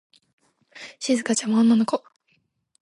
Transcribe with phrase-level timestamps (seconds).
[0.97, 2.03] しずかちゃんは女の子。